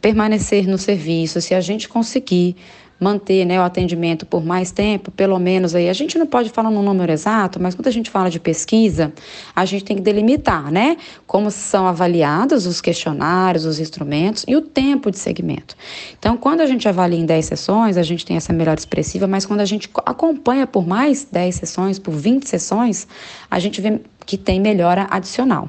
permanecer 0.00 0.66
no 0.66 0.78
serviço, 0.78 1.40
se 1.40 1.54
a 1.54 1.60
gente 1.60 1.88
conseguir 1.88 2.56
manter 3.00 3.44
né, 3.44 3.60
o 3.60 3.62
atendimento 3.62 4.26
por 4.26 4.44
mais 4.44 4.72
tempo, 4.72 5.10
pelo 5.10 5.38
menos 5.38 5.74
aí, 5.74 5.88
a 5.88 5.92
gente 5.92 6.18
não 6.18 6.26
pode 6.26 6.50
falar 6.50 6.70
no 6.70 6.82
número 6.82 7.12
exato, 7.12 7.60
mas 7.60 7.74
quando 7.74 7.86
a 7.86 7.92
gente 7.92 8.10
fala 8.10 8.28
de 8.28 8.40
pesquisa, 8.40 9.12
a 9.54 9.64
gente 9.64 9.84
tem 9.84 9.96
que 9.96 10.02
delimitar, 10.02 10.70
né, 10.70 10.96
como 11.26 11.50
são 11.50 11.86
avaliados 11.86 12.66
os 12.66 12.80
questionários, 12.80 13.64
os 13.64 13.78
instrumentos 13.78 14.44
e 14.48 14.56
o 14.56 14.60
tempo 14.60 15.10
de 15.10 15.18
segmento. 15.18 15.76
Então, 16.18 16.36
quando 16.36 16.60
a 16.60 16.66
gente 16.66 16.88
avalia 16.88 17.18
em 17.18 17.26
10 17.26 17.46
sessões, 17.46 17.96
a 17.96 18.02
gente 18.02 18.26
tem 18.26 18.36
essa 18.36 18.52
melhora 18.52 18.78
expressiva, 18.78 19.26
mas 19.26 19.46
quando 19.46 19.60
a 19.60 19.64
gente 19.64 19.88
acompanha 20.04 20.66
por 20.66 20.86
mais 20.86 21.24
10 21.30 21.54
sessões, 21.54 21.98
por 21.98 22.12
20 22.12 22.48
sessões, 22.48 23.06
a 23.50 23.58
gente 23.58 23.80
vê 23.80 24.00
que 24.26 24.36
tem 24.36 24.60
melhora 24.60 25.06
adicional. 25.10 25.68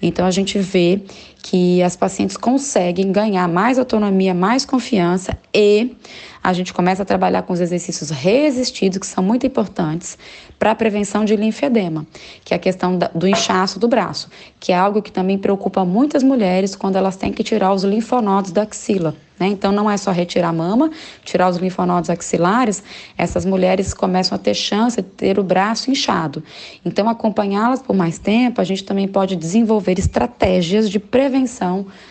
Então 0.00 0.24
a 0.24 0.30
gente 0.30 0.58
vê 0.58 1.02
que 1.42 1.82
as 1.82 1.96
pacientes 1.96 2.36
conseguem 2.36 3.10
ganhar 3.12 3.48
mais 3.48 3.78
autonomia, 3.78 4.34
mais 4.34 4.64
confiança 4.64 5.36
e 5.54 5.96
a 6.42 6.52
gente 6.52 6.72
começa 6.72 7.02
a 7.02 7.04
trabalhar 7.04 7.42
com 7.42 7.52
os 7.52 7.60
exercícios 7.60 8.10
resistidos, 8.10 8.98
que 8.98 9.06
são 9.06 9.22
muito 9.22 9.46
importantes 9.46 10.16
para 10.58 10.70
a 10.70 10.74
prevenção 10.74 11.24
de 11.24 11.36
linfedema, 11.36 12.06
que 12.44 12.54
é 12.54 12.56
a 12.56 12.60
questão 12.60 12.98
do 13.14 13.26
inchaço 13.26 13.78
do 13.78 13.88
braço, 13.88 14.30
que 14.58 14.72
é 14.72 14.76
algo 14.76 15.02
que 15.02 15.12
também 15.12 15.38
preocupa 15.38 15.84
muitas 15.84 16.22
mulheres 16.22 16.74
quando 16.74 16.96
elas 16.96 17.16
têm 17.16 17.32
que 17.32 17.42
tirar 17.42 17.72
os 17.72 17.84
linfonodos 17.84 18.52
da 18.52 18.62
axila. 18.62 19.14
Né? 19.38 19.48
Então, 19.48 19.72
não 19.72 19.90
é 19.90 19.96
só 19.96 20.10
retirar 20.10 20.50
a 20.50 20.52
mama, 20.52 20.90
tirar 21.24 21.48
os 21.48 21.56
linfonodos 21.56 22.10
axilares, 22.10 22.82
essas 23.16 23.46
mulheres 23.46 23.94
começam 23.94 24.36
a 24.36 24.38
ter 24.38 24.52
chance 24.52 25.00
de 25.00 25.08
ter 25.08 25.38
o 25.38 25.42
braço 25.42 25.90
inchado. 25.90 26.44
Então, 26.84 27.08
acompanhá-las 27.08 27.80
por 27.80 27.96
mais 27.96 28.18
tempo, 28.18 28.60
a 28.60 28.64
gente 28.64 28.84
também 28.84 29.08
pode 29.08 29.36
desenvolver 29.36 29.98
estratégias 29.98 30.90
de 30.90 30.98
prevenção 30.98 31.29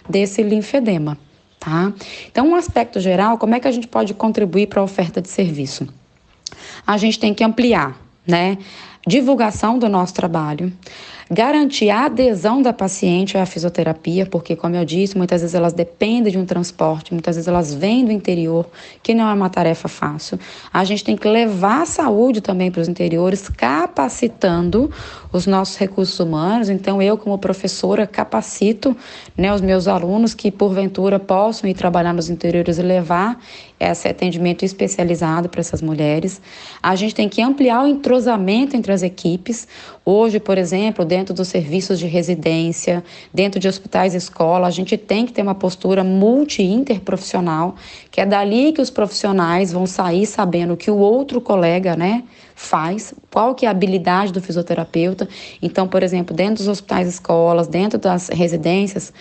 desse 0.07 0.41
linfedema. 0.41 1.17
Tá? 1.59 1.91
Então, 2.31 2.47
um 2.47 2.55
aspecto 2.55 2.99
geral, 2.99 3.37
como 3.37 3.53
é 3.53 3.59
que 3.59 3.67
a 3.67 3.71
gente 3.71 3.87
pode 3.87 4.13
contribuir 4.13 4.67
para 4.67 4.79
a 4.79 4.83
oferta 4.83 5.21
de 5.21 5.27
serviço? 5.27 5.87
A 6.87 6.97
gente 6.97 7.19
tem 7.19 7.33
que 7.33 7.43
ampliar, 7.43 7.99
né? 8.25 8.57
Divulgação 9.05 9.77
do 9.77 9.89
nosso 9.89 10.13
trabalho, 10.13 10.71
Garantir 11.31 11.91
a 11.91 12.05
adesão 12.05 12.59
da 12.59 12.73
paciente 12.73 13.37
à 13.37 13.45
fisioterapia, 13.45 14.25
porque, 14.25 14.55
como 14.55 14.75
eu 14.75 14.83
disse, 14.83 15.15
muitas 15.15 15.41
vezes 15.41 15.53
elas 15.53 15.73
dependem 15.73 16.31
de 16.31 16.39
um 16.39 16.45
transporte, 16.45 17.13
muitas 17.13 17.35
vezes 17.35 17.47
elas 17.47 17.71
vêm 17.71 18.03
do 18.03 18.11
interior, 18.11 18.65
que 19.03 19.13
não 19.13 19.29
é 19.29 19.33
uma 19.35 19.47
tarefa 19.47 19.87
fácil. 19.87 20.39
A 20.73 20.83
gente 20.83 21.03
tem 21.03 21.15
que 21.15 21.27
levar 21.27 21.83
a 21.83 21.85
saúde 21.85 22.41
também 22.41 22.71
para 22.71 22.81
os 22.81 22.87
interiores, 22.87 23.47
capacitando 23.47 24.89
os 25.31 25.45
nossos 25.45 25.77
recursos 25.77 26.19
humanos. 26.19 26.67
Então, 26.67 26.99
eu, 26.99 27.15
como 27.15 27.37
professora, 27.37 28.07
capacito 28.07 28.97
né, 29.37 29.53
os 29.53 29.61
meus 29.61 29.87
alunos 29.87 30.33
que, 30.33 30.49
porventura, 30.49 31.19
possam 31.19 31.69
ir 31.69 31.75
trabalhar 31.75 32.13
nos 32.13 32.29
interiores 32.29 32.79
e 32.79 32.81
levar 32.81 33.39
esse 33.79 34.07
atendimento 34.07 34.65
especializado 34.65 35.47
para 35.47 35.61
essas 35.61 35.81
mulheres. 35.81 36.41
A 36.83 36.95
gente 36.95 37.15
tem 37.15 37.29
que 37.29 37.41
ampliar 37.41 37.83
o 37.83 37.87
entrosamento 37.87 38.75
entre 38.75 38.91
as 38.91 39.03
equipes. 39.03 39.67
Hoje, 40.03 40.39
por 40.39 40.57
exemplo, 40.57 41.05
dentro 41.05 41.18
dos 41.23 41.47
serviços 41.47 41.99
de 41.99 42.07
residência, 42.07 43.03
dentro 43.33 43.59
de 43.59 43.67
hospitais 43.67 44.13
e 44.13 44.17
escola, 44.17 44.67
a 44.67 44.71
gente 44.71 44.97
tem 44.97 45.25
que 45.25 45.33
ter 45.33 45.41
uma 45.41 45.55
postura 45.55 46.03
multi-interprofissional, 46.03 47.75
que 48.09 48.21
é 48.21 48.25
dali 48.25 48.71
que 48.71 48.81
os 48.81 48.89
profissionais 48.89 49.71
vão 49.71 49.85
sair 49.85 50.25
sabendo 50.25 50.77
que 50.77 50.89
o 50.89 50.97
outro 50.97 51.41
colega, 51.41 51.95
né, 51.95 52.23
faz, 52.55 53.13
qual 53.31 53.55
que 53.55 53.65
é 53.65 53.69
a 53.69 53.71
habilidade 53.71 54.33
do 54.33 54.41
fisioterapeuta. 54.41 55.27
Então, 55.61 55.87
por 55.87 56.03
exemplo, 56.03 56.35
dentro 56.35 56.55
dos 56.55 56.67
hospitais 56.67 57.07
e 57.07 57.11
escolas, 57.11 57.67
dentro 57.67 57.97
das 57.97 58.27
residências, 58.27 59.13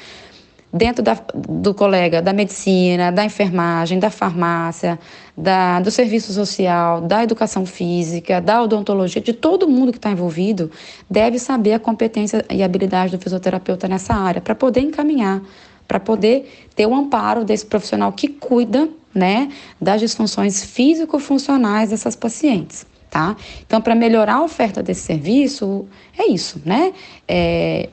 dentro 0.73 1.03
da, 1.03 1.17
do 1.35 1.73
colega 1.73 2.21
da 2.21 2.33
medicina, 2.33 3.11
da 3.11 3.25
enfermagem, 3.25 3.99
da 3.99 4.11
farmácia, 4.11 4.99
da, 5.37 5.81
do 5.81 5.91
serviço 5.91 6.33
social, 6.33 7.01
da 7.01 7.23
educação 7.23 7.65
física, 7.65 8.41
da 8.41 8.63
odontologia, 8.63 9.23
de 9.23 9.33
todo 9.33 9.69
mundo 9.69 9.93
que 9.93 9.99
está 9.99 10.11
envolvido, 10.11 10.71
deve 11.09 11.39
saber 11.39 11.75
a 11.75 11.79
competência 11.79 12.45
e 12.51 12.63
habilidade 12.63 13.17
do 13.17 13.23
fisioterapeuta 13.23 13.89
nessa 13.89 14.15
área, 14.15 14.41
para 14.41 14.55
poder 14.55 14.81
encaminhar, 14.81 15.43
para 15.87 15.99
poder 15.99 16.69
ter 16.75 16.87
o 16.87 16.95
amparo 16.95 17.45
desse 17.45 17.65
profissional 17.65 18.13
que 18.13 18.29
cuida 18.29 18.89
né, 19.15 19.51
das 19.81 20.01
disfunções 20.01 20.63
físico-funcionais 20.63 21.91
dessas 21.91 22.15
pacientes. 22.15 22.87
Tá? 23.11 23.35
Então, 23.67 23.81
para 23.81 23.95
melhorar 23.95 24.35
a 24.35 24.43
oferta 24.43 24.83
desse 24.83 25.01
serviço, 25.01 25.87
é 26.17 26.31
isso, 26.31 26.61
né? 26.63 26.93
É, 27.27 27.89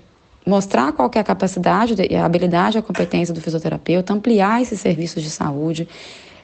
mostrar 0.46 0.92
qual 0.94 1.10
é 1.16 1.20
a 1.20 1.24
capacidade, 1.24 1.96
a 2.16 2.26
habilidade, 2.26 2.78
a 2.78 2.82
competência 2.82 3.34
do 3.34 3.42
fisioterapeuta, 3.42 4.14
ampliar 4.14 4.62
esses 4.62 4.80
serviços 4.80 5.24
de 5.24 5.30
saúde, 5.30 5.88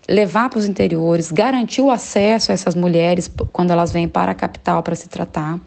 levar 0.09 0.49
para 0.49 0.59
os 0.59 0.65
interiores, 0.65 1.31
garantir 1.31 1.81
o 1.81 1.91
acesso 1.91 2.51
a 2.51 2.53
essas 2.53 2.75
mulheres 2.75 3.31
quando 3.51 3.71
elas 3.71 3.91
vêm 3.91 4.07
para 4.07 4.31
a 4.31 4.35
capital 4.35 4.81
para 4.81 4.95
se 4.95 5.07
tratar, 5.07 5.59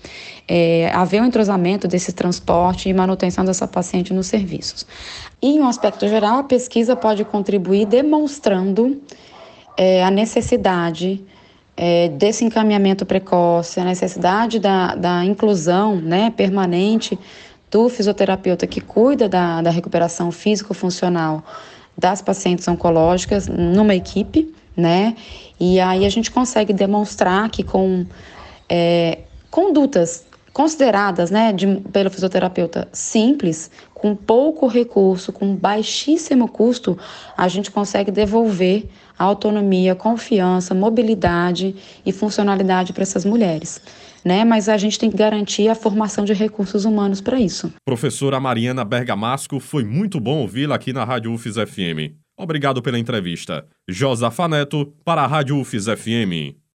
é, 0.49 0.91
haver 0.93 1.23
um 1.23 1.27
entrosamento 1.27 1.87
desse 1.87 2.13
transporte 2.13 2.89
e 2.89 2.93
manutenção 2.93 3.45
dessa 3.45 3.67
paciente 3.67 4.13
nos 4.13 4.27
serviços. 4.27 4.87
E, 5.41 5.57
em 5.57 5.61
um 5.61 5.69
aspecto 5.69 6.09
geral, 6.09 6.39
a 6.39 6.43
pesquisa 6.43 6.97
pode 6.97 7.25
contribuir 7.25 7.87
demonstrando 7.87 9.01
é, 9.77 10.05
a 10.05 10.11
necessidade 10.11 11.25
é, 11.77 12.09
desse 12.09 12.45
encaminhamento 12.45 13.07
precoce, 13.07 13.81
a 13.81 13.85
necessidade 13.85 14.59
da, 14.59 14.95
da 14.95 15.25
inclusão 15.25 15.97
né, 15.97 16.31
permanente 16.31 17.19
do 17.75 17.89
fisioterapeuta 17.89 18.69
que 18.69 18.81
cuida 18.81 19.29
da, 19.29 19.61
da 19.61 19.69
recuperação 19.69 20.31
físico-funcional 20.31 21.43
das 21.99 22.23
pacientes 22.23 22.69
oncológicas 22.69 23.49
numa 23.49 23.97
equipe, 23.97 24.55
né? 24.77 25.17
E 25.59 25.81
aí 25.81 26.07
a 26.07 26.09
gente 26.09 26.31
consegue 26.31 26.73
demonstrar 26.73 27.51
que 27.51 27.65
com 27.65 28.07
é, 28.69 29.19
condutas 29.51 30.25
consideradas 30.53 31.33
né, 31.33 31.53
de, 31.53 31.67
pelo 31.93 32.11
fisioterapeuta 32.11 32.87
simples, 32.93 33.73
com 33.93 34.15
pouco 34.15 34.69
recurso, 34.69 35.33
com 35.33 35.57
baixíssimo 35.57 36.47
custo, 36.47 36.97
a 37.37 37.49
gente 37.49 37.73
consegue 37.73 38.13
devolver 38.13 38.89
autonomia, 39.19 39.97
confiança, 39.97 40.75
mobilidade 40.77 41.75
e 42.07 42.13
funcionalidade 42.13 42.93
para 42.93 43.03
essas 43.03 43.25
mulheres. 43.25 43.81
Né? 44.25 44.45
Mas 44.45 44.69
a 44.69 44.77
gente 44.77 44.99
tem 44.99 45.11
que 45.11 45.17
garantir 45.17 45.69
a 45.69 45.75
formação 45.75 46.25
de 46.25 46.33
recursos 46.33 46.85
humanos 46.85 47.21
para 47.21 47.39
isso. 47.39 47.73
Professora 47.85 48.41
Mariana 48.41 48.85
Bergamasco, 48.85 49.61
foi 49.61 49.85
muito 49.85 50.19
bom 50.19 50.39
ouvi-la 50.39 50.75
aqui 50.75 50.93
na 50.93 51.05
Rádio 51.05 51.33
UFES 51.33 51.57
FM. 51.57 52.15
Obrigado 52.37 52.83
pela 52.83 52.99
entrevista. 52.99 53.65
Josafa 53.89 54.49
Neto, 54.49 54.93
para 55.05 55.23
a 55.23 55.27
Rádio 55.27 55.59
UFES 55.59 55.87
FM. 55.87 56.64